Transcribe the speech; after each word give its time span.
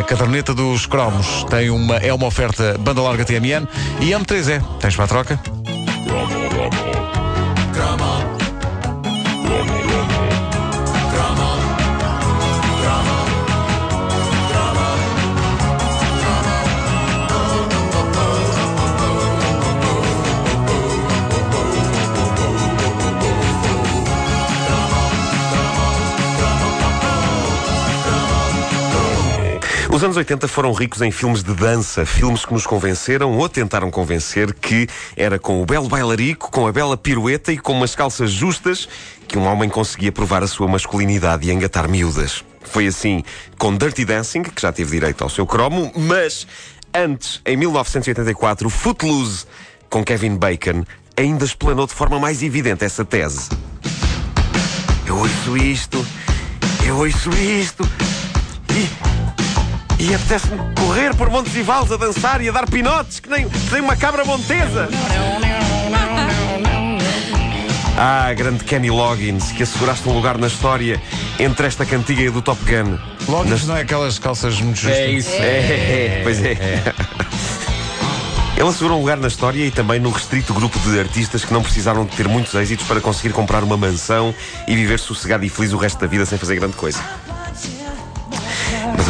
A 0.00 0.02
caderneta 0.02 0.54
dos 0.54 0.86
cromos 0.86 1.44
tem 1.50 1.68
uma, 1.68 1.96
é 1.98 2.10
uma 2.10 2.26
oferta 2.26 2.74
banda 2.80 3.02
larga 3.02 3.22
TMN 3.22 3.68
e 4.00 4.12
M3E. 4.12 4.64
Tens 4.80 4.96
para 4.96 5.04
a 5.04 5.08
troca? 5.08 5.59
Os 30.00 30.04
anos 30.04 30.16
80 30.16 30.48
foram 30.48 30.72
ricos 30.72 31.02
em 31.02 31.10
filmes 31.10 31.42
de 31.42 31.52
dança, 31.52 32.06
filmes 32.06 32.46
que 32.46 32.54
nos 32.54 32.66
convenceram 32.66 33.36
ou 33.36 33.46
tentaram 33.50 33.90
convencer 33.90 34.54
que 34.54 34.88
era 35.14 35.38
com 35.38 35.60
o 35.60 35.66
belo 35.66 35.90
bailarico, 35.90 36.50
com 36.50 36.66
a 36.66 36.72
bela 36.72 36.96
pirueta 36.96 37.52
e 37.52 37.58
com 37.58 37.74
umas 37.74 37.94
calças 37.94 38.30
justas 38.30 38.88
que 39.28 39.36
um 39.36 39.44
homem 39.44 39.68
conseguia 39.68 40.10
provar 40.10 40.42
a 40.42 40.46
sua 40.46 40.66
masculinidade 40.66 41.46
e 41.46 41.52
engatar 41.52 41.86
miúdas. 41.86 42.42
Foi 42.62 42.86
assim 42.86 43.22
com 43.58 43.76
Dirty 43.76 44.06
Dancing, 44.06 44.42
que 44.42 44.62
já 44.62 44.72
teve 44.72 44.92
direito 44.92 45.22
ao 45.22 45.28
seu 45.28 45.44
cromo, 45.46 45.92
mas 45.94 46.46
antes, 46.94 47.42
em 47.44 47.58
1984, 47.58 48.70
Footloose, 48.70 49.44
com 49.90 50.02
Kevin 50.02 50.36
Bacon, 50.36 50.82
ainda 51.14 51.44
explanou 51.44 51.86
de 51.86 51.92
forma 51.92 52.18
mais 52.18 52.42
evidente 52.42 52.86
essa 52.86 53.04
tese. 53.04 53.50
Eu 55.06 55.18
ouço 55.18 55.58
isto, 55.58 56.06
eu 56.86 56.96
ouço 56.96 57.28
isto, 57.36 57.86
e 60.00 60.14
apetece-me 60.14 60.58
correr 60.74 61.14
por 61.14 61.30
Montes 61.30 61.54
e 61.54 61.62
Vales 61.62 61.92
a 61.92 61.96
dançar 61.96 62.40
e 62.40 62.48
a 62.48 62.52
dar 62.52 62.68
pinotes, 62.68 63.20
que 63.20 63.28
nem, 63.28 63.48
que 63.48 63.72
nem 63.72 63.82
uma 63.82 63.96
cabra 63.96 64.24
montesa. 64.24 64.88
Ah, 68.02 68.32
grande 68.32 68.64
Kenny 68.64 68.90
Loggins, 68.90 69.52
que 69.52 69.62
asseguraste 69.62 70.08
um 70.08 70.14
lugar 70.14 70.38
na 70.38 70.46
história 70.46 70.98
entre 71.38 71.66
esta 71.66 71.84
cantiga 71.84 72.22
e 72.22 72.30
do 72.30 72.40
Top 72.40 72.58
Gun. 72.64 72.96
Loggins 73.28 73.50
Nas- 73.50 73.66
não 73.66 73.76
é 73.76 73.82
aquelas 73.82 74.18
calças 74.18 74.58
muito 74.58 74.80
justas. 74.80 74.98
É 74.98 75.10
isso. 75.10 75.30
É, 75.32 75.34
é, 75.34 75.42
é, 75.42 76.20
pois 76.22 76.42
é. 76.42 76.56
Ele 78.56 78.68
assegurou 78.68 78.96
um 78.96 79.00
lugar 79.02 79.18
na 79.18 79.28
história 79.28 79.66
e 79.66 79.70
também 79.70 80.00
no 80.00 80.08
restrito 80.08 80.54
grupo 80.54 80.78
de 80.78 80.98
artistas 80.98 81.44
que 81.44 81.52
não 81.52 81.62
precisaram 81.62 82.06
de 82.06 82.16
ter 82.16 82.26
muitos 82.26 82.54
êxitos 82.54 82.86
para 82.86 83.02
conseguir 83.02 83.34
comprar 83.34 83.62
uma 83.62 83.76
mansão 83.76 84.34
e 84.66 84.74
viver 84.74 84.98
sossegado 84.98 85.44
e 85.44 85.50
feliz 85.50 85.74
o 85.74 85.76
resto 85.76 86.00
da 86.00 86.06
vida 86.06 86.24
sem 86.24 86.38
fazer 86.38 86.56
grande 86.56 86.76
coisa. 86.76 86.98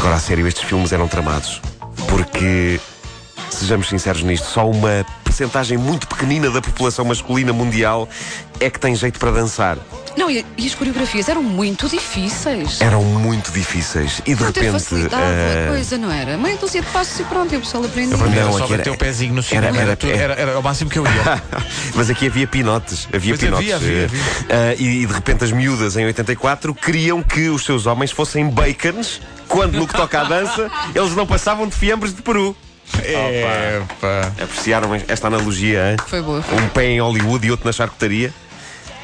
Agora, 0.00 0.14
a 0.14 0.18
sério, 0.18 0.48
estes 0.48 0.64
filmes 0.64 0.92
eram 0.92 1.06
tramados. 1.06 1.60
Porque, 2.08 2.80
sejamos 3.50 3.86
sinceros 3.86 4.22
nisto, 4.22 4.46
só 4.46 4.66
uma 4.66 5.04
percentagem 5.22 5.76
muito 5.76 6.08
pequenina 6.08 6.50
da 6.50 6.62
população 6.62 7.04
masculina 7.04 7.52
mundial 7.52 8.08
é 8.58 8.70
que 8.70 8.80
tem 8.80 8.94
jeito 8.94 9.18
para 9.18 9.30
dançar. 9.30 9.76
Não, 10.20 10.30
e, 10.30 10.44
e 10.58 10.66
as 10.66 10.74
coreografias 10.74 11.28
eram 11.30 11.42
muito 11.42 11.88
difíceis. 11.88 12.78
Eram 12.80 13.02
muito 13.02 13.50
difíceis. 13.50 14.20
E 14.26 14.34
de 14.34 14.42
Não 14.42 14.52
ter 14.52 14.60
repente. 14.64 14.72
facilidade 14.82 15.22
eh, 15.24 15.64
a 15.66 15.70
coisa, 15.72 15.96
não 15.96 16.12
era? 16.12 16.36
Meia 16.36 16.56
dúzia 16.58 16.82
de 16.82 16.86
passos 16.88 17.18
e 17.20 17.24
pronto, 17.24 17.54
e 17.54 17.56
o 17.56 17.60
pessoal 17.60 17.84
aprendia. 17.84 18.18
Para 18.18 18.26
mim 18.28 18.36
era 18.36 18.44
Não, 18.44 18.52
só 18.52 18.66
bater 18.66 18.80
era- 18.82 18.92
o 18.92 18.98
pezinho 18.98 19.32
no 19.34 19.42
cinema. 19.42 19.66
era- 19.68 19.76
Era, 19.76 19.82
era- 19.86 19.96
tudo- 19.96 20.12
era- 20.12 20.34
era 20.34 20.58
o 20.58 20.62
máximo 20.62 20.91
que 20.91 20.98
eu 20.98 21.04
ia. 21.06 21.42
Mas 21.96 22.10
aqui 22.10 22.26
havia 22.26 22.46
pinotes. 22.46 23.08
Havia 23.14 23.30
Pois 23.34 23.41
pinotes. 23.41 23.72
havia, 23.72 23.76
havia, 23.76 24.04
havia. 24.04 24.20
eh, 24.50 24.76
e, 24.78 25.02
e 25.02 25.06
de 25.06 25.12
repente 25.14 25.42
as 25.42 25.52
miúdas 25.52 25.96
em 25.96 26.04
84 26.04 26.74
queriam 26.74 27.22
que 27.22 27.48
os 27.48 27.64
seus 27.64 27.86
homens 27.86 28.10
fossem 28.10 28.48
bacons 28.50 29.22
quando 29.48 29.74
no 29.78 29.86
que 29.88 29.94
toca 29.94 30.20
à 30.20 30.24
dança 30.24 30.70
eles 30.94 31.16
não 31.16 31.26
passavam 31.26 31.66
de 31.66 31.74
fiambres 31.74 32.14
de 32.14 32.20
Peru. 32.20 32.54
Epa. 33.02 34.32
Apreciaram 34.42 34.91
esta 35.08 35.28
analogia, 35.28 35.92
hein? 35.92 35.96
Foi 36.06 36.20
boa. 36.20 36.44
Um 36.52 36.68
pé 36.68 36.86
em 36.86 37.00
Hollywood 37.00 37.46
e 37.46 37.50
outro 37.50 37.66
na 37.66 37.72
charcutaria. 37.72 38.32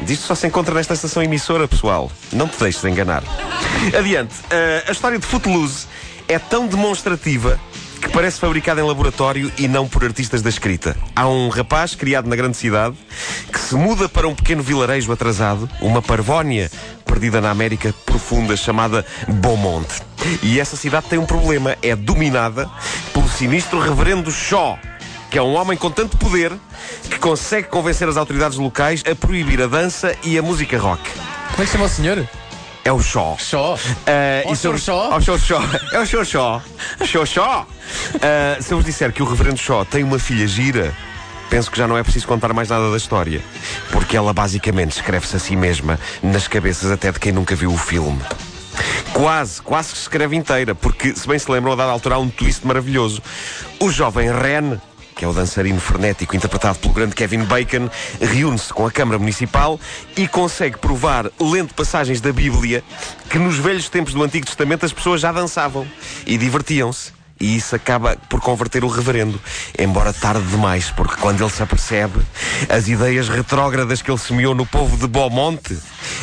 Disto 0.00 0.26
só 0.26 0.34
se 0.34 0.46
encontra 0.46 0.74
nesta 0.74 0.94
estação 0.94 1.22
emissora, 1.22 1.66
pessoal. 1.66 2.10
Não 2.32 2.48
te 2.48 2.58
deixes 2.58 2.84
enganar. 2.84 3.22
Adiante. 3.98 4.34
Eh, 4.50 4.84
a 4.86 4.92
história 4.92 5.18
de 5.18 5.26
Footloose 5.26 5.86
é 6.28 6.38
tão 6.38 6.66
demonstrativa 6.66 7.58
que 8.00 8.10
parece 8.10 8.38
fabricada 8.38 8.80
em 8.80 8.84
laboratório 8.84 9.50
e 9.58 9.66
não 9.66 9.88
por 9.88 10.04
artistas 10.04 10.42
da 10.42 10.48
escrita. 10.48 10.96
Há 11.14 11.26
um 11.28 11.48
rapaz 11.48 11.94
criado 11.94 12.28
na 12.28 12.36
grande 12.36 12.56
cidade 12.56 12.96
que 13.52 13.58
se 13.58 13.74
muda 13.74 14.08
para 14.08 14.28
um 14.28 14.34
pequeno 14.34 14.62
vilarejo 14.62 15.10
atrasado, 15.12 15.68
uma 15.80 16.02
parvónia 16.02 16.70
perdida 17.04 17.40
na 17.40 17.50
América 17.50 17.94
profunda 18.04 18.56
chamada 18.56 19.04
Beaumont. 19.26 19.88
E 20.42 20.60
essa 20.60 20.76
cidade 20.76 21.06
tem 21.08 21.18
um 21.18 21.26
problema. 21.26 21.76
É 21.82 21.96
dominada 21.96 22.68
pelo 23.12 23.28
sinistro 23.28 23.80
reverendo 23.80 24.30
Shaw 24.30 24.78
que 25.36 25.40
é 25.40 25.42
um 25.42 25.54
homem 25.54 25.76
com 25.76 25.90
tanto 25.90 26.16
poder 26.16 26.50
que 27.10 27.18
consegue 27.18 27.68
convencer 27.68 28.08
as 28.08 28.16
autoridades 28.16 28.56
locais 28.56 29.02
a 29.06 29.14
proibir 29.14 29.60
a 29.60 29.66
dança 29.66 30.16
e 30.24 30.38
a 30.38 30.40
música 30.40 30.78
rock. 30.78 31.02
Como 31.50 31.62
é 31.62 31.66
que 31.66 31.72
chama 31.72 31.84
o 31.84 31.88
senhor? 31.90 32.26
É 32.82 32.90
o 32.90 33.02
Shaw. 33.02 33.36
Shaw. 33.38 33.78
Ah, 34.06 34.42
Ó, 34.46 34.52
e 34.54 34.56
se 34.56 34.66
eu- 34.66 34.72
Sr. 34.72 34.78
Shaw? 34.80 35.10
Ó, 35.12 35.20
Sr. 35.20 35.38
Shaw. 35.38 35.62
É 35.92 36.00
o 36.00 36.06
Sr. 36.06 36.24
Shaw. 36.24 36.62
Sr. 37.04 37.26
Shaw. 37.26 37.66
Ah, 38.22 38.56
se 38.62 38.72
eu 38.72 38.78
vos 38.78 38.86
disser 38.86 39.12
que 39.12 39.22
o 39.22 39.26
Reverendo 39.26 39.58
Shaw 39.58 39.84
tem 39.84 40.02
uma 40.02 40.18
filha 40.18 40.46
gira, 40.46 40.96
penso 41.50 41.70
que 41.70 41.76
já 41.76 41.86
não 41.86 41.98
é 41.98 42.02
preciso 42.02 42.26
contar 42.26 42.54
mais 42.54 42.70
nada 42.70 42.90
da 42.90 42.96
história. 42.96 43.42
Porque 43.90 44.16
ela 44.16 44.32
basicamente 44.32 44.92
escreve-se 44.92 45.36
a 45.36 45.38
si 45.38 45.54
mesma 45.54 46.00
nas 46.22 46.48
cabeças 46.48 46.90
até 46.90 47.12
de 47.12 47.20
quem 47.20 47.30
nunca 47.30 47.54
viu 47.54 47.70
o 47.74 47.76
filme. 47.76 48.22
Quase, 49.12 49.60
quase 49.60 49.90
que 49.90 49.96
se 49.98 50.02
escreve 50.04 50.34
inteira, 50.34 50.74
porque, 50.74 51.14
se 51.14 51.28
bem 51.28 51.38
se 51.38 51.50
lembram, 51.50 51.74
a 51.74 51.76
dada 51.76 51.92
altura 51.92 52.14
há 52.14 52.18
um 52.18 52.30
twist 52.30 52.66
maravilhoso. 52.66 53.22
O 53.78 53.90
jovem 53.90 54.30
Ren, 54.32 54.78
que 55.16 55.24
é 55.24 55.28
o 55.28 55.32
dançarino 55.32 55.80
frenético 55.80 56.36
interpretado 56.36 56.78
pelo 56.78 56.92
grande 56.92 57.14
Kevin 57.14 57.44
Bacon, 57.44 57.88
reúne-se 58.20 58.72
com 58.72 58.86
a 58.86 58.90
Câmara 58.90 59.18
Municipal 59.18 59.80
e 60.14 60.28
consegue 60.28 60.76
provar, 60.76 61.30
lendo 61.40 61.72
passagens 61.72 62.20
da 62.20 62.32
Bíblia, 62.32 62.84
que 63.30 63.38
nos 63.38 63.56
velhos 63.56 63.88
tempos 63.88 64.12
do 64.12 64.22
Antigo 64.22 64.44
Testamento 64.44 64.84
as 64.84 64.92
pessoas 64.92 65.22
já 65.22 65.32
dançavam 65.32 65.86
e 66.26 66.36
divertiam-se. 66.36 67.16
E 67.38 67.56
isso 67.56 67.76
acaba 67.76 68.16
por 68.30 68.40
converter 68.40 68.82
o 68.82 68.88
reverendo, 68.88 69.38
embora 69.78 70.10
tarde 70.10 70.46
demais, 70.46 70.90
porque 70.90 71.16
quando 71.16 71.42
ele 71.42 71.50
se 71.50 71.62
apercebe, 71.62 72.18
as 72.68 72.88
ideias 72.88 73.28
retrógradas 73.28 74.00
que 74.00 74.10
ele 74.10 74.18
semeou 74.18 74.54
no 74.54 74.64
povo 74.64 74.96
de 74.96 75.06
Beaumonte 75.06 75.78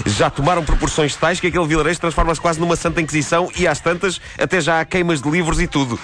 já 0.07 0.31
tomaram 0.31 0.63
proporções 0.63 1.15
tais 1.15 1.39
que 1.39 1.47
aquele 1.47 1.67
vilarejo 1.67 1.99
transforma-se 1.99 2.41
quase 2.41 2.59
numa 2.59 2.75
santa 2.75 2.99
inquisição 2.99 3.51
e 3.55 3.67
às 3.67 3.79
tantas 3.79 4.19
até 4.39 4.59
já 4.59 4.79
há 4.79 4.85
queimas 4.85 5.21
de 5.21 5.29
livros 5.29 5.61
e 5.61 5.67
tudo. 5.67 5.99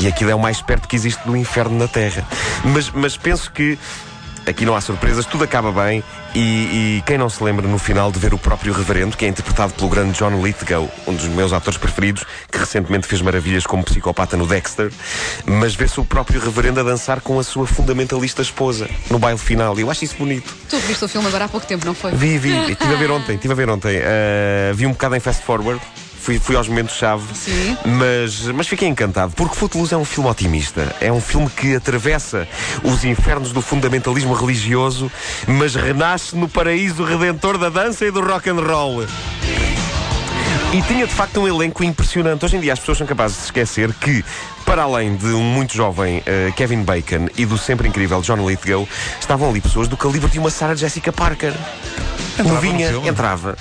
E 0.00 0.06
aquilo 0.06 0.30
é 0.30 0.34
o 0.34 0.40
mais 0.40 0.60
perto 0.60 0.88
que 0.88 0.96
existe 0.96 1.24
do 1.24 1.36
inferno 1.36 1.78
na 1.78 1.88
Terra. 1.88 2.26
Mas, 2.64 2.90
mas 2.90 3.16
penso 3.16 3.50
que 3.52 3.78
aqui 4.46 4.64
não 4.64 4.74
há 4.74 4.80
surpresas, 4.80 5.26
tudo 5.26 5.44
acaba 5.44 5.72
bem. 5.72 6.02
E, 6.34 6.38
e 6.38 7.02
quem 7.06 7.18
não 7.18 7.28
se 7.28 7.42
lembra 7.42 7.66
no 7.68 7.78
final 7.78 8.10
de 8.10 8.18
ver 8.18 8.32
o 8.32 8.38
próprio 8.38 8.72
Reverendo, 8.72 9.16
que 9.16 9.24
é 9.24 9.28
interpretado 9.28 9.74
pelo 9.74 9.88
grande 9.88 10.18
John 10.18 10.42
Lithgow, 10.42 10.90
um 11.06 11.14
dos 11.14 11.26
meus 11.26 11.52
atores 11.52 11.78
preferidos, 11.78 12.24
que 12.50 12.58
recentemente 12.58 13.06
fez 13.06 13.20
maravilhas 13.20 13.66
como 13.66 13.84
psicopata 13.84 14.36
no 14.36 14.46
Dexter, 14.46 14.90
mas 15.44 15.74
vê-se 15.74 16.00
o 16.00 16.04
próprio 16.04 16.40
Reverendo 16.40 16.80
a 16.80 16.82
dançar 16.82 17.20
com 17.20 17.38
a 17.38 17.44
sua 17.44 17.66
fundamentalista 17.66 18.42
esposa 18.42 18.88
no 19.10 19.18
baile 19.18 19.38
final. 19.38 19.78
E 19.78 19.82
eu 19.82 19.90
acho 19.90 20.04
isso 20.04 20.16
bonito. 20.16 20.54
Tu 20.68 20.78
viste 20.78 21.04
o 21.04 21.08
filme 21.08 21.28
agora 21.28 21.44
há 21.44 21.48
pouco 21.48 21.66
tempo, 21.66 21.84
não 21.84 21.94
foi? 21.94 22.12
Vi, 22.12 22.38
vi, 22.38 22.56
estive 22.72 22.94
a 22.94 22.96
ver 22.96 23.10
ontem, 23.10 23.34
estive 23.34 23.52
a 23.52 23.56
ver 23.56 23.68
ontem. 23.68 23.98
Ah, 23.98 24.72
vi 24.74 24.86
um 24.86 24.92
bocado 24.92 25.16
em 25.16 25.20
fast 25.20 25.42
forward. 25.44 25.80
Fui, 26.22 26.38
fui 26.38 26.54
aos 26.54 26.68
momentos-chave, 26.68 27.24
Sim. 27.34 27.76
mas, 27.84 28.46
mas 28.54 28.68
fiquei 28.68 28.86
encantado, 28.86 29.32
porque 29.34 29.56
Footloose 29.56 29.92
é 29.92 29.96
um 29.96 30.04
filme 30.04 30.30
otimista. 30.30 30.94
É 31.00 31.10
um 31.10 31.20
filme 31.20 31.50
que 31.50 31.74
atravessa 31.74 32.46
os 32.84 33.04
infernos 33.04 33.50
do 33.50 33.60
fundamentalismo 33.60 34.32
religioso, 34.32 35.10
mas 35.48 35.74
renasce 35.74 36.36
no 36.36 36.48
paraíso 36.48 37.02
redentor 37.02 37.58
da 37.58 37.68
dança 37.68 38.06
e 38.06 38.12
do 38.12 38.20
rock 38.20 38.48
and 38.48 38.60
roll. 38.60 39.04
E 40.72 40.80
tinha 40.82 41.08
de 41.08 41.12
facto 41.12 41.40
um 41.40 41.48
elenco 41.48 41.82
impressionante. 41.82 42.44
Hoje 42.44 42.56
em 42.56 42.60
dia 42.60 42.72
as 42.72 42.78
pessoas 42.78 42.98
são 42.98 43.06
capazes 43.06 43.38
de 43.38 43.44
esquecer 43.46 43.92
que, 43.92 44.24
para 44.64 44.84
além 44.84 45.16
de 45.16 45.26
um 45.26 45.42
muito 45.42 45.74
jovem 45.74 46.22
eh, 46.24 46.52
Kevin 46.54 46.84
Bacon 46.84 47.26
e 47.36 47.44
do 47.44 47.58
sempre 47.58 47.88
incrível 47.88 48.22
John 48.22 48.48
Lithgow, 48.48 48.88
estavam 49.20 49.50
ali 49.50 49.60
pessoas 49.60 49.88
do 49.88 49.96
calibre 49.96 50.30
de 50.30 50.38
uma 50.38 50.50
Sarah 50.50 50.76
Jessica 50.76 51.12
Parker. 51.12 51.52
Entrava 52.38 52.54
Novinha, 52.54 52.90
entrava. 53.06 53.56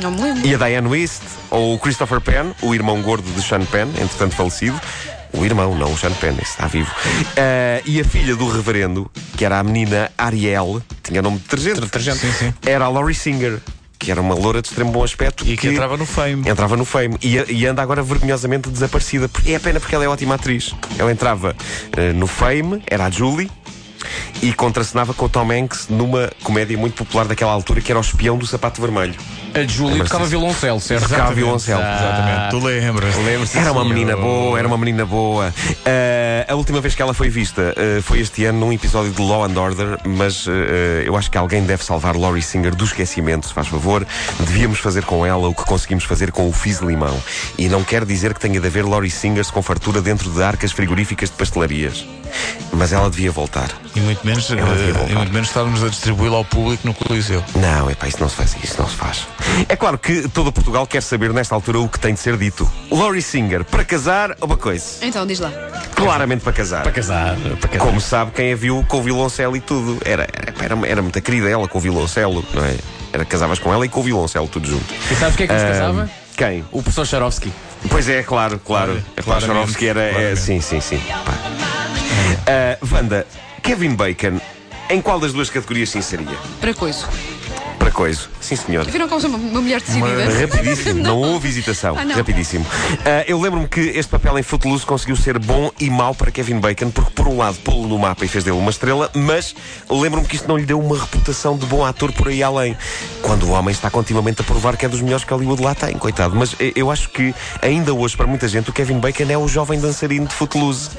Não 0.00 0.10
me 0.10 0.22
lembro. 0.22 0.46
E 0.46 0.54
a 0.54 0.58
Diane 0.58 0.88
Wist, 0.88 1.22
ou 1.50 1.74
o 1.74 1.78
Christopher 1.78 2.20
Penn, 2.20 2.52
o 2.62 2.74
irmão 2.74 3.00
gordo 3.02 3.30
de 3.32 3.42
Sean 3.42 3.64
Penn, 3.64 3.88
entretanto 4.00 4.34
falecido. 4.34 4.80
O 5.32 5.44
irmão, 5.44 5.74
não 5.76 5.92
o 5.92 5.98
Sean 5.98 6.12
Penn, 6.12 6.34
esse 6.40 6.52
está 6.52 6.66
vivo. 6.66 6.90
Eh, 7.36 7.82
e 7.86 8.00
a 8.00 8.04
filha 8.04 8.34
do 8.34 8.48
reverendo, 8.50 9.10
que 9.36 9.44
era 9.44 9.58
a 9.58 9.62
menina 9.62 10.10
Ariel, 10.18 10.82
tinha 11.02 11.22
nome 11.22 11.36
de 11.36 11.44
detergente. 11.44 11.80
Detergente. 11.80 12.18
Sim, 12.18 12.32
sim. 12.32 12.54
Era 12.66 12.86
a 12.86 12.88
Laurie 12.88 13.14
Singer, 13.14 13.60
que 13.98 14.10
era 14.10 14.20
uma 14.20 14.34
loura 14.34 14.60
de 14.60 14.68
extremo 14.68 14.90
bom 14.90 15.04
aspecto. 15.04 15.46
E 15.46 15.56
que 15.56 15.68
entrava 15.68 15.96
no 15.96 16.06
Fame. 16.06 16.48
Entrava 16.48 16.76
no 16.76 16.84
Fame 16.84 17.16
e, 17.22 17.36
e 17.52 17.66
anda 17.66 17.82
agora 17.82 18.02
vergonhosamente 18.02 18.70
desaparecida. 18.70 19.30
É 19.46 19.58
pena 19.58 19.78
porque 19.78 19.94
ela 19.94 20.04
é 20.04 20.08
ótima 20.08 20.34
atriz. 20.34 20.74
Ela 20.98 21.12
entrava 21.12 21.54
eh, 21.96 22.12
no 22.12 22.26
Fame, 22.26 22.82
era 22.86 23.04
a 23.04 23.10
Julie. 23.10 23.50
E 24.42 24.52
contracenava 24.52 25.14
com 25.14 25.26
o 25.26 25.28
Tom 25.28 25.50
Hanks 25.50 25.88
numa 25.88 26.30
comédia 26.42 26.76
muito 26.76 26.94
popular 26.94 27.26
daquela 27.26 27.52
altura 27.52 27.80
que 27.80 27.92
era 27.92 27.98
O 27.98 28.02
Espião 28.02 28.36
do 28.36 28.46
Sapato 28.46 28.80
Vermelho. 28.80 29.14
A 29.54 29.66
Julie 29.66 29.92
Lembra-se 29.92 30.12
tocava 30.12 30.26
violoncelo, 30.26 30.80
certo? 30.80 31.08
Tocava 31.08 31.34
violoncelo. 31.34 31.80
Exatamente. 31.80 32.50
Tu 32.50 32.58
lembras? 32.58 33.16
Lembro-se 33.16 33.58
Era 33.58 33.72
uma 33.72 33.84
menina 33.84 34.16
boa, 34.16 34.58
era 34.58 34.68
uma 34.68 34.78
menina 34.78 35.04
boa. 35.04 35.52
Ah, 35.84 36.52
a 36.52 36.54
última 36.54 36.80
vez 36.80 36.94
que 36.94 37.02
ela 37.02 37.12
foi 37.12 37.28
vista 37.28 37.74
ah, 37.76 38.02
foi 38.02 38.20
este 38.20 38.44
ano 38.44 38.60
num 38.60 38.72
episódio 38.72 39.10
de 39.10 39.20
Law 39.20 39.44
and 39.44 39.58
Order, 39.58 39.98
mas 40.06 40.46
ah, 40.48 41.02
eu 41.04 41.16
acho 41.16 41.30
que 41.30 41.36
alguém 41.36 41.64
deve 41.64 41.84
salvar 41.84 42.16
Laurie 42.16 42.42
Singer 42.42 42.74
do 42.74 42.84
esquecimento, 42.84 43.48
se 43.48 43.54
faz 43.54 43.66
favor. 43.66 44.06
Devíamos 44.40 44.78
fazer 44.78 45.04
com 45.04 45.26
ela 45.26 45.48
o 45.48 45.54
que 45.54 45.64
conseguimos 45.64 46.04
fazer 46.04 46.30
com 46.30 46.48
o 46.48 46.52
Fizz 46.52 46.80
Limão. 46.80 47.20
E 47.58 47.68
não 47.68 47.82
quer 47.82 48.04
dizer 48.04 48.34
que 48.34 48.40
tenha 48.40 48.60
de 48.60 48.66
haver 48.66 48.84
Laurie 48.84 49.10
Singers 49.10 49.50
com 49.50 49.62
fartura 49.62 50.00
dentro 50.00 50.30
de 50.30 50.42
arcas 50.42 50.72
frigoríficas 50.72 51.28
de 51.30 51.36
pastelarias. 51.36 52.06
Mas 52.72 52.92
ela 52.92 53.10
devia 53.10 53.30
voltar. 53.30 53.68
E 53.94 54.00
muito 54.00 54.24
menos, 54.26 54.48
voltar. 54.48 55.10
e 55.10 55.14
muito 55.14 55.32
menos 55.32 55.48
estarmos 55.48 55.82
a 55.84 55.88
distribuí-la 55.88 56.36
ao 56.36 56.44
público 56.44 56.86
no 56.86 56.94
Coliseu. 56.94 57.42
Não, 57.56 57.90
epá, 57.90 58.06
isso 58.08 58.18
não 58.20 58.28
se 58.28 58.36
faz, 58.36 58.56
isso 58.62 58.76
não 58.80 58.88
se 58.88 58.96
faz. 58.96 59.26
É 59.68 59.76
claro 59.76 59.98
que 59.98 60.28
todo 60.28 60.52
Portugal 60.52 60.86
quer 60.86 61.02
saber 61.02 61.32
nesta 61.32 61.54
altura 61.54 61.80
o 61.80 61.88
que 61.88 61.98
tem 61.98 62.14
de 62.14 62.20
ser 62.20 62.36
dito. 62.36 62.70
Laurie 62.90 63.22
Singer, 63.22 63.64
para 63.64 63.84
casar 63.84 64.36
ou 64.40 64.48
para 64.48 64.56
coisa? 64.56 64.84
Então, 65.02 65.26
diz 65.26 65.40
lá. 65.40 65.50
Claramente 65.94 66.42
para 66.42 66.52
casar. 66.52 66.82
Para 66.82 66.92
casar, 66.92 67.36
para 67.60 67.68
casar. 67.68 67.84
Como 67.86 68.00
sabe, 68.00 68.30
quem 68.32 68.52
a 68.52 68.56
viu 68.56 68.84
com 68.88 68.98
o 68.98 69.02
violoncelo 69.02 69.56
e 69.56 69.60
tudo. 69.60 69.98
Era, 70.04 70.26
era, 70.32 70.74
era, 70.74 70.86
era 70.88 71.02
muita 71.02 71.20
querida 71.20 71.48
ela 71.48 71.66
com 71.68 71.78
o 71.78 71.80
violoncelo, 71.80 72.44
não 72.54 72.64
é? 72.64 72.74
Era, 73.12 73.24
casavas 73.24 73.58
com 73.58 73.72
ela 73.74 73.84
e 73.84 73.88
com 73.88 74.00
o 74.00 74.02
violoncelo, 74.04 74.46
tudo 74.48 74.68
junto. 74.68 74.84
E 75.10 75.14
sabes 75.16 75.34
quem 75.36 75.44
é 75.44 75.48
que 75.48 75.58
se 75.58 75.64
Ah, 75.64 75.68
casava? 75.68 76.10
Quem? 76.36 76.64
O 76.70 76.80
professor 76.82 77.06
Charovski. 77.06 77.52
Pois 77.88 78.08
é, 78.08 78.22
claro, 78.22 78.58
claro. 78.64 78.92
Claro, 78.92 79.04
A 79.16 79.22
Clara 79.22 79.40
claramente, 79.40 79.72
Charovski 79.72 79.88
era. 79.88 80.00
é, 80.00 80.36
sim, 80.36 80.60
sim, 80.60 80.80
sim. 80.80 80.98
Pá. 81.24 81.34
Ah, 82.50 82.76
Wanda, 82.90 83.24
Kevin 83.62 83.94
Bacon, 83.94 84.40
em 84.88 85.00
qual 85.00 85.20
das 85.20 85.32
duas 85.32 85.48
categorias 85.48 85.90
se 85.90 85.98
inseria? 85.98 86.36
Para 86.60 86.74
coisa. 86.74 87.06
Para 87.78 87.92
coisa. 87.92 88.22
Sim, 88.40 88.56
senhor. 88.56 88.84
Viram 88.86 89.08
como 89.08 89.20
sou 89.20 89.30
uma, 89.30 89.38
uma 89.38 89.60
mulher 89.60 89.80
decidida? 89.80 90.24
Rapidíssimo, 90.40 90.98
não 91.00 91.18
houve 91.18 91.46
hesitação. 91.46 91.96
Ah, 91.96 92.04
não. 92.04 92.16
Rapidíssimo. 92.16 92.66
Ah, 93.04 93.22
eu 93.28 93.40
lembro-me 93.40 93.68
que 93.68 93.78
este 93.80 94.10
papel 94.10 94.36
em 94.36 94.42
Footloose 94.42 94.84
conseguiu 94.84 95.14
ser 95.14 95.38
bom 95.38 95.70
e 95.78 95.88
mau 95.88 96.12
para 96.12 96.32
Kevin 96.32 96.58
Bacon, 96.58 96.90
porque 96.90 97.12
por 97.12 97.28
um 97.28 97.36
lado 97.36 97.56
pô-lo 97.58 97.86
no 97.86 97.96
mapa 98.00 98.24
e 98.24 98.28
fez 98.28 98.42
dele 98.42 98.56
uma 98.56 98.70
estrela, 98.72 99.08
mas 99.14 99.54
lembro-me 99.88 100.26
que 100.26 100.34
isto 100.34 100.48
não 100.48 100.56
lhe 100.56 100.66
deu 100.66 100.80
uma 100.80 100.98
reputação 100.98 101.56
de 101.56 101.66
bom 101.66 101.84
ator 101.84 102.10
por 102.12 102.26
aí 102.26 102.42
além. 102.42 102.76
Quando 103.22 103.44
o 103.44 103.50
homem 103.50 103.70
está 103.70 103.88
continuamente 103.90 104.40
a 104.40 104.44
provar 104.44 104.76
que 104.76 104.84
é 104.84 104.88
dos 104.88 105.00
melhores 105.00 105.24
que 105.24 105.32
Hollywood 105.32 105.62
lá 105.62 105.72
tem, 105.72 105.96
coitado. 105.96 106.34
Mas 106.34 106.56
eh, 106.58 106.72
eu 106.74 106.90
acho 106.90 107.10
que 107.10 107.32
ainda 107.62 107.94
hoje, 107.94 108.16
para 108.16 108.26
muita 108.26 108.48
gente, 108.48 108.70
o 108.70 108.72
Kevin 108.72 108.98
Bacon 108.98 109.30
é 109.30 109.38
o 109.38 109.46
jovem 109.46 109.78
dançarino 109.78 110.26
de 110.26 110.34
Footloose. 110.34 110.90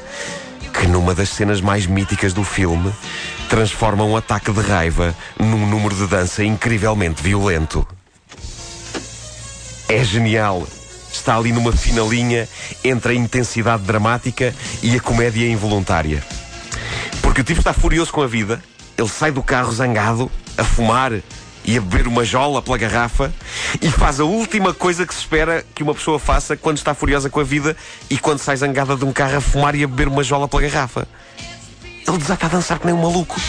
Que 0.81 0.87
numa 0.87 1.13
das 1.13 1.29
cenas 1.29 1.61
mais 1.61 1.85
míticas 1.85 2.33
do 2.33 2.43
filme 2.43 2.91
transforma 3.47 4.03
um 4.03 4.17
ataque 4.17 4.51
de 4.51 4.61
raiva 4.61 5.15
num 5.37 5.67
número 5.67 5.93
de 5.93 6.07
dança 6.07 6.43
incrivelmente 6.43 7.21
violento. 7.21 7.87
É 9.87 10.03
genial. 10.03 10.67
Está 11.13 11.37
ali 11.37 11.51
numa 11.51 11.71
fina 11.71 12.01
linha 12.01 12.49
entre 12.83 13.13
a 13.13 13.15
intensidade 13.15 13.83
dramática 13.83 14.55
e 14.81 14.95
a 14.95 14.99
comédia 14.99 15.47
involuntária. 15.47 16.23
Porque 17.21 17.41
o 17.41 17.43
tipo 17.43 17.59
está 17.59 17.73
furioso 17.73 18.11
com 18.11 18.23
a 18.23 18.27
vida, 18.27 18.59
ele 18.97 19.07
sai 19.07 19.31
do 19.31 19.43
carro 19.43 19.71
zangado, 19.71 20.31
a 20.57 20.63
fumar 20.63 21.13
e 21.63 21.77
a 21.77 21.81
beber 21.81 22.07
uma 22.07 22.23
jola 22.23 22.61
pela 22.61 22.77
garrafa 22.77 23.33
e 23.81 23.89
faz 23.89 24.19
a 24.19 24.23
última 24.23 24.73
coisa 24.73 25.05
que 25.05 25.13
se 25.13 25.21
espera 25.21 25.63
que 25.75 25.83
uma 25.83 25.93
pessoa 25.93 26.19
faça 26.19 26.57
quando 26.57 26.77
está 26.77 26.93
furiosa 26.93 27.29
com 27.29 27.39
a 27.39 27.43
vida 27.43 27.75
e 28.09 28.17
quando 28.17 28.39
sai 28.39 28.57
zangada 28.57 28.95
de 28.95 29.05
um 29.05 29.13
carro 29.13 29.37
a 29.37 29.41
fumar 29.41 29.75
e 29.75 29.83
a 29.83 29.87
beber 29.87 30.07
uma 30.07 30.23
jola 30.23 30.47
pela 30.47 30.63
garrafa. 30.63 31.07
Ele 32.07 32.17
desata 32.17 32.47
a 32.47 32.49
dançar 32.49 32.79
que 32.79 32.85
nem 32.85 32.95
um 32.95 33.01
maluco. 33.01 33.39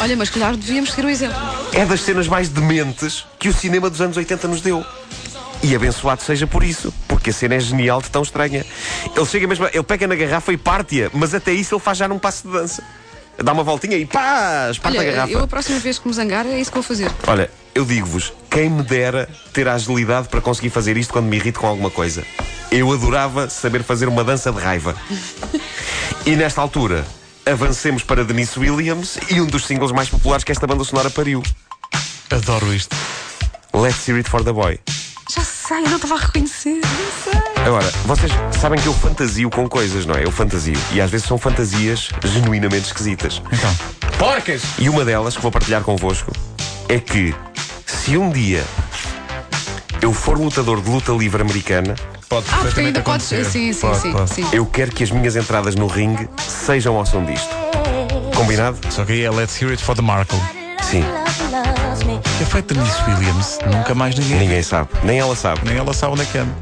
Olha, 0.00 0.16
mas 0.16 0.30
calhar 0.30 0.56
devíamos 0.56 0.90
seguir 0.90 1.06
o 1.06 1.10
exemplo. 1.10 1.38
É 1.72 1.84
das 1.84 2.00
cenas 2.00 2.26
mais 2.26 2.48
dementes 2.48 3.24
que 3.38 3.48
o 3.48 3.52
cinema 3.52 3.88
dos 3.88 4.00
anos 4.00 4.16
80 4.16 4.48
nos 4.48 4.60
deu. 4.60 4.84
E 5.62 5.74
abençoado 5.76 6.22
seja 6.22 6.46
por 6.46 6.64
isso, 6.64 6.92
porque 7.06 7.30
a 7.30 7.32
cena 7.32 7.54
é 7.54 7.60
genial 7.60 8.00
de 8.00 8.10
tão 8.10 8.22
estranha. 8.22 8.64
Ele 9.14 9.26
chega 9.26 9.46
mesmo, 9.46 9.66
ele 9.66 9.82
pega 9.82 10.06
na 10.06 10.14
garrafa 10.14 10.52
e 10.52 10.56
parte-a, 10.56 11.10
mas 11.12 11.34
até 11.34 11.52
isso 11.52 11.74
ele 11.74 11.82
faz 11.82 11.98
já 11.98 12.08
num 12.08 12.18
passo 12.18 12.48
de 12.48 12.52
dança. 12.54 12.82
Dá 13.36 13.52
uma 13.52 13.62
voltinha 13.62 13.96
e 13.96 14.06
pá, 14.06 14.70
parte 14.82 14.98
a 14.98 15.04
garrafa. 15.04 15.32
eu 15.32 15.42
a 15.42 15.46
próxima 15.46 15.78
vez 15.78 15.98
que 15.98 16.08
me 16.08 16.14
zangar 16.14 16.46
é 16.46 16.58
isso 16.58 16.70
que 16.70 16.76
vou 16.76 16.82
fazer. 16.82 17.10
Olha, 17.26 17.50
eu 17.74 17.84
digo-vos, 17.84 18.32
quem 18.50 18.68
me 18.68 18.82
dera 18.82 19.28
ter 19.52 19.68
a 19.68 19.74
agilidade 19.74 20.28
para 20.28 20.40
conseguir 20.40 20.70
fazer 20.70 20.96
isto 20.96 21.12
quando 21.12 21.26
me 21.26 21.36
irrito 21.36 21.60
com 21.60 21.66
alguma 21.66 21.90
coisa. 21.90 22.24
Eu 22.70 22.92
adorava 22.92 23.48
saber 23.48 23.82
fazer 23.82 24.08
uma 24.08 24.24
dança 24.24 24.52
de 24.52 24.58
raiva. 24.58 24.94
e 26.26 26.36
nesta 26.36 26.60
altura, 26.60 27.06
avancemos 27.46 28.02
para 28.02 28.24
Denise 28.24 28.58
Williams 28.58 29.18
e 29.28 29.40
um 29.40 29.46
dos 29.46 29.66
singles 29.66 29.92
mais 29.92 30.08
populares 30.08 30.44
que 30.44 30.52
esta 30.52 30.66
banda 30.66 30.84
sonora 30.84 31.10
pariu. 31.10 31.42
Adoro 32.30 32.72
isto. 32.72 32.96
Let's 33.74 34.06
Hear 34.08 34.18
It 34.18 34.28
For 34.28 34.44
The 34.44 34.52
Boy. 34.52 34.78
Já 35.34 35.42
sei, 35.42 35.78
eu 35.78 35.90
não 35.90 35.96
estava 35.96 36.14
a 36.14 36.18
reconhecer. 36.18 36.80
Não 36.80 37.32
sei. 37.32 37.64
Agora, 37.64 37.90
vocês 38.04 38.32
sabem 38.60 38.80
que 38.80 38.88
eu 38.88 38.94
fantasio 38.94 39.48
com 39.50 39.68
coisas, 39.68 40.06
não 40.06 40.14
é? 40.14 40.24
Eu 40.24 40.32
fantasio. 40.32 40.76
E 40.92 41.00
às 41.00 41.10
vezes 41.10 41.26
são 41.26 41.38
fantasias 41.38 42.08
genuinamente 42.24 42.86
esquisitas. 42.86 43.40
Então, 43.52 43.74
Porcas! 44.18 44.62
E 44.78 44.88
uma 44.88 45.04
delas 45.04 45.34
que 45.34 45.42
vou 45.42 45.50
partilhar 45.50 45.82
convosco 45.82 46.30
é 46.88 46.98
que 46.98 47.34
se 48.04 48.16
um 48.16 48.30
dia 48.30 48.64
eu 50.00 50.12
for 50.12 50.38
lutador 50.38 50.80
de 50.80 50.90
luta 50.90 51.12
livre 51.12 51.42
americana, 51.42 51.94
pode 52.28 52.46
Ah, 52.52 52.58
porque 52.58 52.80
ainda 52.80 53.00
podes. 53.02 53.26
acontecer. 53.32 53.44
Sim, 53.44 53.72
sim, 53.72 53.80
Pode, 53.80 54.00
sim, 54.00 54.12
pode. 54.12 54.30
sim. 54.34 54.46
eu 54.52 54.64
quero 54.66 54.90
que 54.92 55.04
as 55.04 55.10
minhas 55.10 55.36
entradas 55.36 55.74
no 55.74 55.86
ringue 55.86 56.28
sejam 56.38 56.96
ao 56.96 57.04
som 57.04 57.24
disto. 57.24 57.48
Combinado? 58.34 58.78
Só 58.90 59.04
que 59.04 59.12
aí 59.12 59.24
é 59.24 59.30
Let's 59.30 59.60
Hear 59.60 59.72
It 59.72 59.82
for 59.84 59.94
the 59.94 60.02
Markle. 60.02 60.38
Sim. 60.82 61.04
Que 62.38 62.42
é 62.42 62.46
feito 62.46 62.72
de 62.74 62.80
Miss 62.80 62.96
Williams. 63.06 63.58
Nunca 63.70 63.94
mais 63.94 64.14
ninguém. 64.14 64.38
Ninguém 64.38 64.62
sabe. 64.62 64.88
Nem 65.04 65.18
ela 65.18 65.36
sabe. 65.36 65.60
Nem 65.64 65.76
ela 65.76 65.92
sabe 65.92 66.14
onde 66.14 66.22
é 66.22 66.24
que 66.24 66.38
anda. 66.38 66.54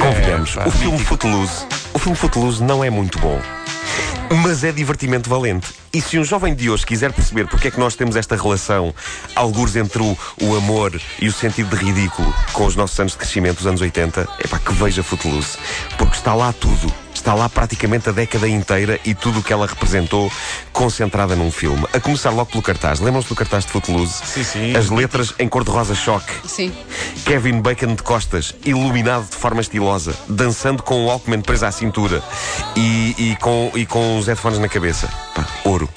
Convenhamos. 0.00 0.54
pá, 0.54 0.64
o 0.66 0.70
filme 0.70 0.98
Footloose. 0.98 1.66
O 1.92 1.98
filme 1.98 2.16
Footloose 2.16 2.62
não 2.62 2.82
é 2.82 2.88
muito 2.90 3.18
bom. 3.18 3.38
Mas 4.42 4.64
é 4.64 4.72
divertimento 4.72 5.28
valente. 5.28 5.68
E 5.92 6.00
se 6.00 6.18
um 6.18 6.24
jovem 6.24 6.54
de 6.54 6.68
hoje 6.70 6.84
quiser 6.84 7.12
perceber 7.12 7.46
porque 7.46 7.68
é 7.68 7.70
que 7.70 7.78
nós 7.78 7.94
temos 7.94 8.16
esta 8.16 8.36
relação, 8.36 8.94
algures 9.34 9.76
entre 9.76 10.02
o, 10.02 10.16
o 10.42 10.56
amor 10.56 11.00
e 11.20 11.28
o 11.28 11.32
sentido 11.32 11.76
de 11.76 11.84
ridículo 11.84 12.34
com 12.52 12.66
os 12.66 12.76
nossos 12.76 12.98
anos 12.98 13.12
de 13.12 13.18
crescimento 13.18 13.58
dos 13.58 13.66
anos 13.66 13.80
80, 13.80 14.28
é 14.38 14.48
pá, 14.48 14.58
que 14.58 14.72
veja 14.72 15.02
Footloose. 15.02 15.58
Porque 15.98 16.16
está 16.16 16.34
lá 16.34 16.52
tudo. 16.52 17.03
Está 17.24 17.32
lá 17.32 17.48
praticamente 17.48 18.06
a 18.10 18.12
década 18.12 18.46
inteira 18.46 19.00
e 19.02 19.14
tudo 19.14 19.38
o 19.38 19.42
que 19.42 19.50
ela 19.50 19.66
representou 19.66 20.30
concentrada 20.74 21.34
num 21.34 21.50
filme. 21.50 21.82
A 21.90 21.98
começar 21.98 22.28
logo 22.28 22.50
pelo 22.50 22.62
cartaz. 22.62 23.00
Lembram-se 23.00 23.30
do 23.30 23.34
cartaz 23.34 23.64
de 23.64 23.72
Footloose? 23.72 24.20
Sim, 24.26 24.44
sim. 24.44 24.76
As 24.76 24.90
letras 24.90 25.32
em 25.38 25.48
cor-de-rosa 25.48 25.94
choque. 25.94 26.30
Sim. 26.46 26.70
Kevin 27.24 27.62
Bacon 27.62 27.94
de 27.94 28.02
costas, 28.02 28.54
iluminado 28.62 29.26
de 29.26 29.36
forma 29.36 29.62
estilosa, 29.62 30.14
dançando 30.28 30.82
com 30.82 30.96
o 30.96 31.06
Walkman 31.06 31.40
preso 31.40 31.64
à 31.64 31.72
cintura 31.72 32.22
e, 32.76 33.14
e 33.16 33.36
com, 33.36 33.72
e 33.74 33.86
com 33.86 34.18
os 34.18 34.26
headphones 34.26 34.58
na 34.58 34.68
cabeça. 34.68 35.08
Pá, 35.34 35.46
ouro. 35.64 35.88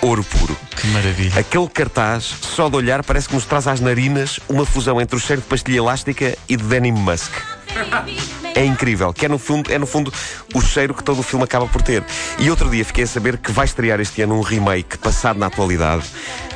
Ouro 0.00 0.24
puro. 0.24 0.56
Que 0.76 0.86
maravilha. 0.86 1.40
Aquele 1.40 1.68
cartaz, 1.68 2.24
só 2.40 2.70
de 2.70 2.76
olhar, 2.76 3.04
parece 3.04 3.28
que 3.28 3.34
nos 3.34 3.44
traz 3.44 3.68
às 3.68 3.80
narinas 3.80 4.40
uma 4.48 4.64
fusão 4.64 4.98
entre 4.98 5.14
o 5.14 5.20
cheiro 5.20 5.42
de 5.42 5.48
pastilha 5.48 5.76
elástica 5.76 6.38
e 6.48 6.56
de 6.56 6.64
Denim 6.64 6.92
Musk. 6.92 7.32
É 8.54 8.64
incrível, 8.64 9.12
que 9.12 9.26
é 9.26 9.28
no, 9.28 9.38
fundo, 9.38 9.72
é 9.72 9.78
no 9.78 9.86
fundo 9.86 10.12
o 10.54 10.60
cheiro 10.60 10.94
que 10.94 11.02
todo 11.02 11.18
o 11.18 11.22
filme 11.22 11.44
acaba 11.44 11.66
por 11.66 11.82
ter. 11.82 12.04
E 12.38 12.48
outro 12.50 12.70
dia 12.70 12.84
fiquei 12.84 13.04
a 13.04 13.06
saber 13.06 13.36
que 13.38 13.50
vai 13.50 13.64
estrear 13.64 14.00
este 14.00 14.22
ano 14.22 14.36
um 14.38 14.42
remake 14.42 14.96
passado 14.98 15.38
na 15.38 15.46
atualidade. 15.46 16.04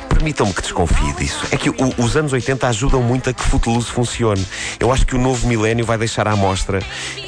Permitam-me 0.07 0.53
que 0.53 0.61
desconfie 0.61 1.13
disso. 1.13 1.45
É 1.51 1.57
que 1.57 1.69
o- 1.69 1.75
os 1.97 2.15
anos 2.15 2.31
80 2.33 2.67
ajudam 2.67 3.01
muito 3.01 3.29
a 3.29 3.33
que 3.33 3.43
Footloose 3.43 3.87
funcione. 3.91 4.45
Eu 4.79 4.91
acho 4.91 5.05
que 5.05 5.15
o 5.15 5.19
novo 5.19 5.45
milénio 5.47 5.85
vai 5.85 5.97
deixar 5.97 6.27
à 6.27 6.35
mostra 6.35 6.79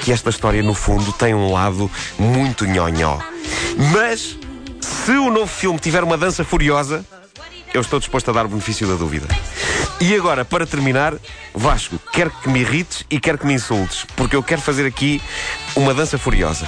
que 0.01 0.11
esta 0.11 0.29
história, 0.29 0.63
no 0.63 0.73
fundo, 0.73 1.11
tem 1.13 1.33
um 1.35 1.51
lado 1.51 1.89
muito 2.17 2.65
nhonhó. 2.65 3.19
Mas, 3.93 4.37
se 4.79 5.11
o 5.11 5.29
novo 5.29 5.47
filme 5.47 5.79
tiver 5.79 6.03
uma 6.03 6.17
dança 6.17 6.43
furiosa, 6.43 7.05
eu 7.73 7.81
estou 7.81 7.99
disposto 7.99 8.29
a 8.29 8.33
dar 8.33 8.45
o 8.45 8.49
benefício 8.49 8.87
da 8.87 8.95
dúvida. 8.95 9.27
E 10.01 10.15
agora, 10.15 10.43
para 10.43 10.65
terminar, 10.65 11.13
Vasco, 11.53 11.99
quero 12.11 12.31
que 12.31 12.49
me 12.49 12.61
irrites 12.61 13.03
e 13.09 13.19
quero 13.19 13.37
que 13.37 13.45
me 13.45 13.53
insultes, 13.53 14.03
porque 14.15 14.35
eu 14.35 14.41
quero 14.41 14.59
fazer 14.59 14.85
aqui 14.85 15.21
uma 15.75 15.93
dança 15.93 16.17
furiosa. 16.17 16.65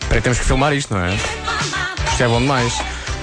Espera, 0.00 0.16
aí, 0.16 0.20
temos 0.20 0.38
que 0.38 0.44
filmar 0.44 0.72
isto, 0.72 0.92
não 0.92 1.04
é? 1.04 1.14
Isto 1.14 2.22
é 2.24 2.28
bom 2.28 2.40
demais. 2.40 2.74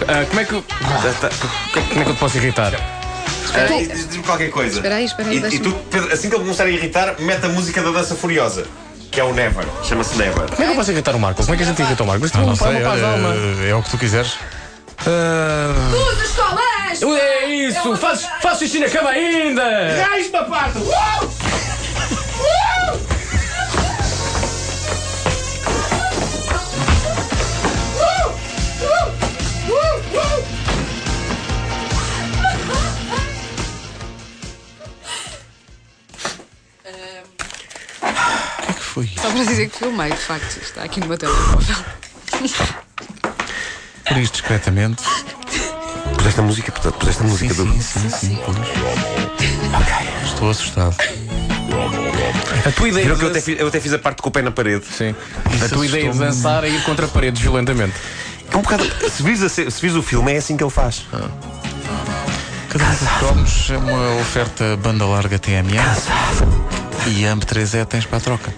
Ah, 0.07 0.25
como 0.27 0.39
é 0.39 0.45
que. 0.45 0.53
eu- 0.53 0.63
Como 0.63 2.01
é 2.01 2.03
que 2.05 2.09
eu 2.09 2.15
te 2.15 2.19
posso 2.19 2.37
irritar? 2.37 2.71
Diz-me 3.79 4.23
qualquer 4.23 4.49
coisa. 4.49 4.75
Espera 4.77 4.95
aí, 4.95 5.05
espera 5.05 5.27
aí, 5.29 5.35
E, 5.35 5.37
e 5.37 5.41
deixa-me- 5.41 5.63
tu, 5.71 5.75
Pedro, 5.91 6.13
assim 6.13 6.29
que 6.29 6.35
ele 6.35 6.43
começar 6.43 6.63
a 6.63 6.69
irritar, 6.69 7.15
mete 7.19 7.45
a 7.45 7.49
música 7.49 7.81
da 7.83 7.91
dança 7.91 8.15
furiosa, 8.15 8.65
que 9.11 9.19
é 9.19 9.23
o 9.25 9.33
Never. 9.33 9.65
Chama-se 9.83 10.15
Never. 10.17 10.45
Como 10.49 10.53
é 10.53 10.65
que 10.65 10.71
eu 10.71 10.75
posso 10.75 10.91
irritar 10.91 11.15
o 11.15 11.19
Marco? 11.19 11.41
Como 11.41 11.53
é 11.53 11.57
que 11.57 11.63
a 11.63 11.65
gente 11.65 11.81
irrita 11.81 12.03
o 12.03 12.07
Marco? 12.07 12.25
Isto 12.25 12.37
é 12.37 12.41
Ah, 12.41 12.43
uma 12.45 12.53
uma 12.53 12.57
paz 12.89 13.03
alma. 13.03 13.35
é 13.67 13.75
o 13.75 13.83
que 13.83 13.89
tu 13.89 13.97
quiseres. 13.97 14.35
Ah, 15.05 15.73
Os 15.91 16.31
é, 16.89 17.43
é 17.43 17.45
isso! 17.47 17.95
Faz, 17.97 18.25
faz 18.41 18.57
xixi 18.57 18.79
na 18.79 18.89
cama 18.89 19.11
ainda! 19.11 19.63
Raspa, 20.03 20.43
papado. 20.43 20.83
Uau! 20.83 21.29
O 38.01 38.71
é 38.71 38.73
que 38.73 38.81
foi 38.81 39.07
Só 39.15 39.29
para 39.29 39.43
dizer 39.43 39.69
que 39.69 39.77
filmei, 39.77 40.09
de 40.09 40.17
facto, 40.17 40.57
está 40.57 40.83
aqui 40.83 40.99
no 40.99 41.05
meu 41.05 41.17
telemóvel. 41.19 41.75
Por 44.07 44.17
isto, 44.17 44.33
discretamente. 44.33 45.03
Puseste 46.19 46.39
a 46.39 46.43
música, 46.43 46.71
puseste 46.71 47.21
a 47.23 47.25
Sim, 47.25 47.31
música 47.31 47.53
do. 47.53 47.63
sim, 47.73 47.81
sim, 47.81 48.09
sim, 48.09 48.39
pois. 48.45 48.57
Estou 50.25 50.49
assustado. 50.49 50.95
A 52.65 52.71
tua 52.71 52.89
ideia 52.89 53.07
de 53.09 53.15
que 53.15 53.23
eu 53.25 53.29
até, 53.29 53.41
fiz, 53.41 53.59
eu 53.59 53.67
até 53.67 53.79
fiz 53.79 53.93
a 53.93 53.99
parte 53.99 54.21
com 54.21 54.27
o 54.27 54.31
pé 54.31 54.41
na 54.41 54.51
parede. 54.51 54.83
Sim. 54.85 55.15
Isso 55.53 55.65
a 55.65 55.69
tua 55.69 55.85
ideia 55.85 56.11
de 56.11 56.19
dançar 56.19 56.63
é 56.65 56.69
ir 56.69 56.83
contra 56.83 57.07
paredes 57.07 57.41
violentamente. 57.41 57.93
É 58.51 58.57
um 58.57 58.61
bocado. 58.61 58.83
Se 59.09 59.23
vis, 59.23 59.41
a 59.41 59.47
se- 59.49 59.65
vis 59.69 59.95
o 59.95 60.03
filme, 60.03 60.33
é 60.33 60.37
assim 60.37 60.57
que 60.57 60.63
ele 60.63 60.69
faz. 60.71 61.05
Cada 62.69 62.83
vez 62.85 62.99
que 62.99 63.19
cromos 63.19 63.69
é 63.71 63.77
uma 63.77 64.21
oferta 64.21 64.77
banda 64.77 65.05
larga 65.05 65.39
TMN. 65.39 65.79
E 67.07 67.25
AMP 67.25 67.43
3E 67.45 67.85
tens 67.85 68.05
para 68.05 68.17
a 68.17 68.21
troca. 68.21 68.53